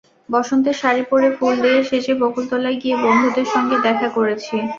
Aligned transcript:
বসন্তের 0.29 0.75
শাড়ি 0.81 1.03
পরে 1.11 1.29
ফুল 1.37 1.53
দিয়ে 1.63 1.79
সেজে 1.89 2.13
বকুলতলায় 2.21 2.77
গিয়ে 2.81 2.95
বন্ধুদের 3.03 3.47
সঙ্গে 3.53 3.77
দেখা 3.87 4.07
করেছি। 4.17 4.55